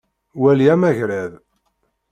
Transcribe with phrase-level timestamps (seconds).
[0.41, 1.33] Wali amagrad.